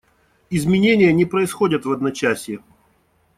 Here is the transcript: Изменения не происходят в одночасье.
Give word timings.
Изменения 0.49 1.13
не 1.13 1.25
происходят 1.27 1.85
в 1.85 1.91
одночасье. 1.91 2.63